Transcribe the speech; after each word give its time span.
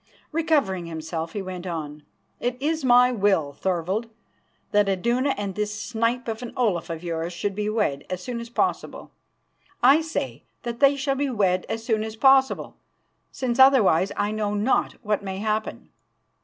Recovering 0.31 0.87
himself, 0.87 1.33
he 1.33 1.43
went 1.43 1.67
on: 1.67 2.01
"It 2.39 2.57
is 2.59 2.83
my 2.83 3.11
will, 3.11 3.53
Thorvald, 3.53 4.09
that 4.71 4.89
Iduna 4.89 5.35
and 5.37 5.53
this 5.53 5.79
snipe 5.79 6.27
of 6.27 6.41
an 6.41 6.53
Olaf 6.57 6.89
of 6.89 7.03
yours 7.03 7.33
should 7.33 7.53
be 7.53 7.69
wed 7.69 8.05
as 8.09 8.23
soon 8.23 8.39
as 8.39 8.49
possible. 8.49 9.11
I 9.83 10.01
say 10.01 10.41
that 10.63 10.79
they 10.79 10.95
shall 10.95 11.13
be 11.13 11.29
wed 11.29 11.67
as 11.69 11.85
soon 11.85 12.03
as 12.03 12.15
possible, 12.15 12.77
since 13.31 13.59
otherwise 13.59 14.11
I 14.17 14.31
know 14.31 14.55
not 14.55 14.93
what 15.03 15.21
may 15.23 15.37
happen." 15.37 15.89